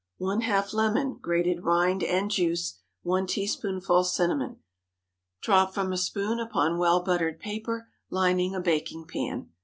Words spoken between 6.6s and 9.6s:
well buttered paper, lining a baking pan.